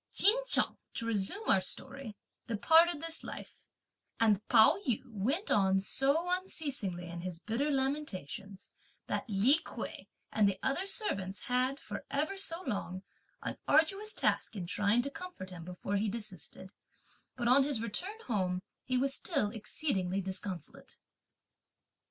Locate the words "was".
18.97-19.13